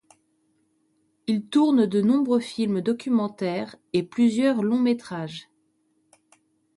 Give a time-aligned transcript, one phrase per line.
[1.27, 5.47] Il tourne de nombreux films documentaires et plusieurs longs métrages.